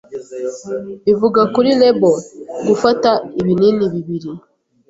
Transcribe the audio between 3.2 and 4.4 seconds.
ibinini bibiri.